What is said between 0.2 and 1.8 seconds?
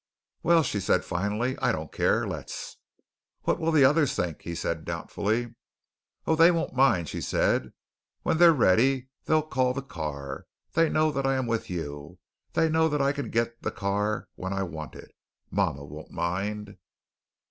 "Well," she said finally, "I